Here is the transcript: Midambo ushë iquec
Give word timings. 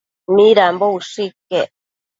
Midambo 0.35 0.85
ushë 0.97 1.23
iquec 1.27 1.69